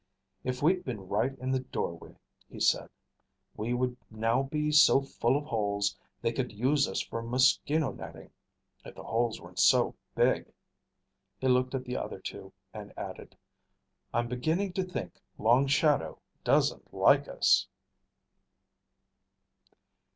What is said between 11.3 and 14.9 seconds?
He looked at the other two and added, "I'm beginning to